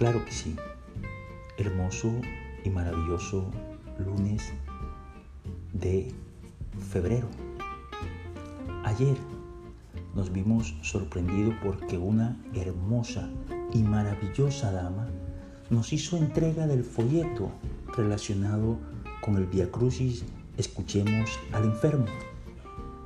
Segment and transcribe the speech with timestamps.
[0.00, 0.56] Claro que sí.
[1.58, 2.10] Hermoso
[2.64, 3.50] y maravilloso
[3.98, 4.50] lunes
[5.74, 6.10] de
[6.90, 7.28] febrero.
[8.82, 9.18] Ayer
[10.14, 13.28] nos vimos sorprendidos porque una hermosa
[13.74, 15.06] y maravillosa dama
[15.68, 17.50] nos hizo entrega del folleto
[17.94, 18.78] relacionado
[19.20, 20.24] con el Via Crucis
[20.56, 22.06] Escuchemos al enfermo.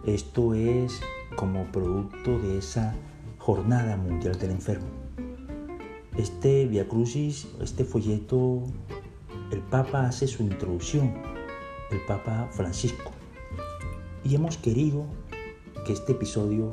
[0.06, 1.01] Esto es
[1.34, 2.95] como producto de esa
[3.38, 5.04] Jornada Mundial del Enfermo.
[6.16, 8.62] Este Via Crucis, este folleto,
[9.50, 11.12] el Papa hace su introducción,
[11.90, 13.10] el Papa Francisco.
[14.23, 15.06] Y hemos querido
[15.84, 16.73] que este episodio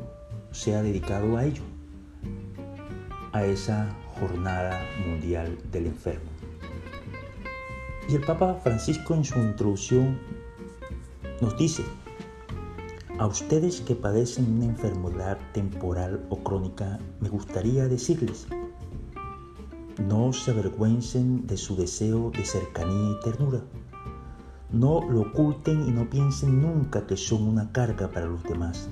[0.52, 1.64] sea dedicado a ello,
[3.32, 6.30] a esa Jornada Mundial del Enfermo.
[8.08, 10.20] Y el Papa Francisco en su introducción
[11.42, 11.84] nos dice,
[13.18, 18.46] a ustedes que padecen una enfermedad temporal o crónica, me gustaría decirles,
[20.02, 23.62] no se avergüencen de su deseo de cercanía y ternura.
[24.72, 28.90] No lo oculten y no piensen nunca que son una carga para los demás.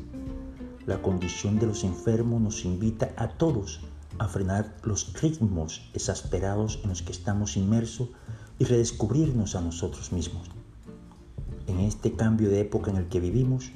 [0.85, 3.81] La condición de los enfermos nos invita a todos
[4.17, 8.09] a frenar los ritmos exasperados en los que estamos inmersos
[8.57, 10.49] y redescubrirnos a nosotros mismos.
[11.67, 13.71] En este cambio de época en el que vivimos,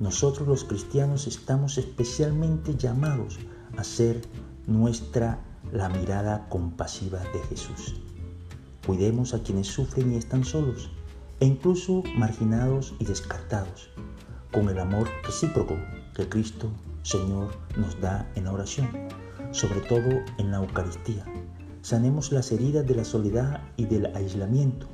[0.00, 3.38] nosotros los cristianos estamos especialmente llamados
[3.76, 4.22] a ser
[4.66, 5.40] nuestra
[5.72, 7.94] la mirada compasiva de Jesús.
[8.86, 10.90] Cuidemos a quienes sufren y están solos,
[11.40, 13.90] e incluso marginados y descartados,
[14.52, 15.76] con el amor recíproco
[16.14, 16.70] que Cristo
[17.02, 18.88] Señor nos da en la oración,
[19.50, 21.24] sobre todo en la Eucaristía.
[21.82, 24.86] Sanemos las heridas de la soledad y del aislamiento.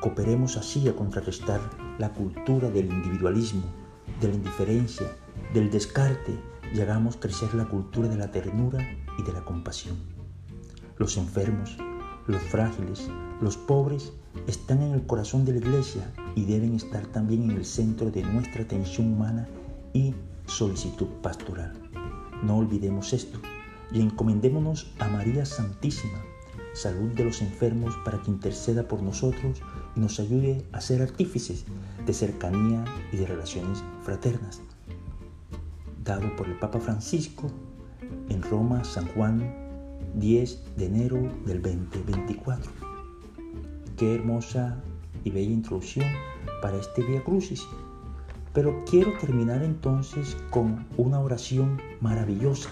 [0.00, 1.60] Cooperemos así a contrarrestar
[1.98, 3.64] la cultura del individualismo
[4.20, 5.06] de la indiferencia,
[5.52, 6.38] del descarte
[6.74, 8.78] y hagamos crecer la cultura de la ternura
[9.18, 9.96] y de la compasión.
[10.98, 11.76] Los enfermos,
[12.26, 13.10] los frágiles,
[13.40, 14.12] los pobres
[14.46, 18.22] están en el corazón de la iglesia y deben estar también en el centro de
[18.22, 19.48] nuestra atención humana
[19.92, 20.14] y
[20.46, 21.72] solicitud pastoral.
[22.42, 23.38] No olvidemos esto
[23.92, 26.18] y encomendémonos a María Santísima,
[26.74, 29.62] salud de los enfermos para que interceda por nosotros
[29.94, 31.64] y nos ayude a ser artífices
[32.04, 34.60] de cercanía y de relaciones fraternas.
[36.06, 37.48] Por el Papa Francisco
[38.28, 39.52] en Roma, San Juan,
[40.14, 42.70] 10 de enero del 2024.
[43.96, 44.80] Qué hermosa
[45.24, 46.06] y bella introducción
[46.62, 47.66] para este Via Crucis.
[48.52, 52.70] Pero quiero terminar entonces con una oración maravillosa,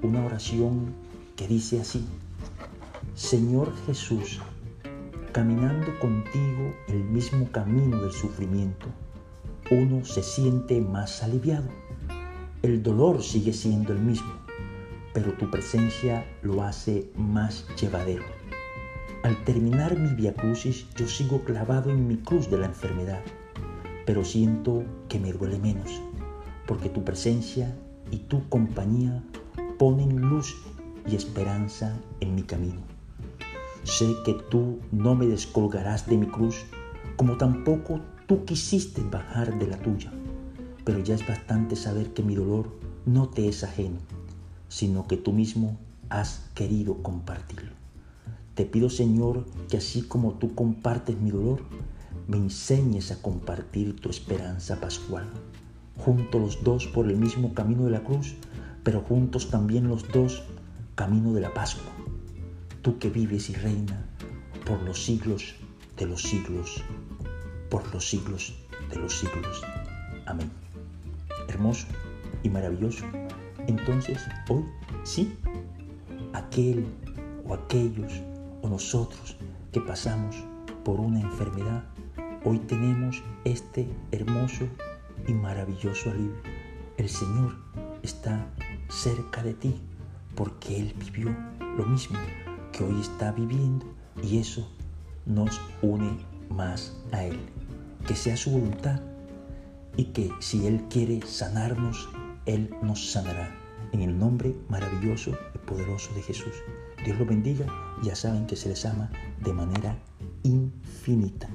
[0.00, 0.94] una oración
[1.36, 2.06] que dice así,
[3.14, 4.40] Señor Jesús,
[5.32, 8.86] caminando contigo el mismo camino del sufrimiento,
[9.70, 11.68] uno se siente más aliviado.
[12.62, 14.32] El dolor sigue siendo el mismo,
[15.14, 18.24] pero tu presencia lo hace más llevadero.
[19.22, 23.22] Al terminar mi Via Crucis, yo sigo clavado en mi cruz de la enfermedad,
[24.04, 26.02] pero siento que me duele menos,
[26.66, 27.74] porque tu presencia
[28.10, 29.24] y tu compañía
[29.78, 30.54] ponen luz
[31.08, 32.82] y esperanza en mi camino.
[33.84, 36.66] Sé que tú no me descolgarás de mi cruz,
[37.16, 40.12] como tampoco tú quisiste bajar de la tuya.
[40.90, 42.68] Pero ya es bastante saber que mi dolor
[43.06, 43.98] no te es ajeno,
[44.68, 45.78] sino que tú mismo
[46.08, 47.70] has querido compartirlo.
[48.56, 51.60] Te pido, Señor, que así como tú compartes mi dolor,
[52.26, 55.26] me enseñes a compartir tu esperanza pascual.
[55.96, 58.34] Juntos los dos por el mismo camino de la cruz,
[58.82, 60.42] pero juntos también los dos
[60.96, 61.92] camino de la Pascua
[62.82, 64.06] tú que vives y reina
[64.66, 65.54] por los siglos
[65.96, 66.82] de los siglos,
[67.70, 68.54] por los siglos
[68.90, 69.62] de los siglos.
[70.26, 70.50] Amén.
[71.60, 71.88] Hermoso
[72.42, 73.04] y maravilloso.
[73.66, 74.64] Entonces, hoy
[75.04, 75.36] sí,
[76.32, 76.86] aquel
[77.46, 78.22] o aquellos
[78.62, 79.36] o nosotros
[79.70, 80.36] que pasamos
[80.86, 81.84] por una enfermedad,
[82.46, 84.64] hoy tenemos este hermoso
[85.28, 86.40] y maravilloso alivio.
[86.96, 87.58] El Señor
[88.02, 88.46] está
[88.88, 89.78] cerca de ti
[90.36, 91.36] porque Él vivió
[91.76, 92.18] lo mismo
[92.72, 93.84] que hoy está viviendo
[94.22, 94.66] y eso
[95.26, 96.10] nos une
[96.48, 97.38] más a Él.
[98.06, 98.98] Que sea su voluntad
[100.00, 102.08] y que si Él quiere sanarnos,
[102.46, 103.54] Él nos sanará.
[103.92, 106.54] En el nombre maravilloso y poderoso de Jesús.
[107.04, 107.66] Dios los bendiga.
[108.02, 109.10] Ya saben que se les ama
[109.44, 109.98] de manera
[110.42, 111.50] infinita.